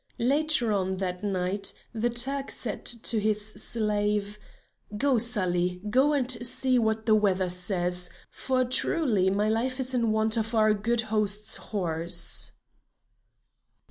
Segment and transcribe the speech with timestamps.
[0.17, 4.39] Later on that night, the Turk said to his slave:
[4.97, 10.11] "Go, Sali, go and see what the weather says, for truly my life is in
[10.11, 12.53] want of our good host's horse."